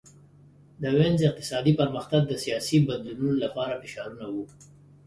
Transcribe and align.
د 0.81 0.83
وینز 0.97 1.21
اقتصادي 1.29 1.73
پرمختګ 1.81 2.21
د 2.27 2.33
سیاسي 2.43 2.77
بدلونونو 2.87 3.35
لپاره 3.43 3.79
فشارونه 3.81 4.25
وو 4.33 4.45